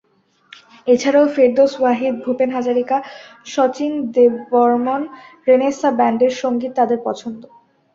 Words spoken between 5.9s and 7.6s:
ব্যান্ডের সংগীত তাদের পছন্দ।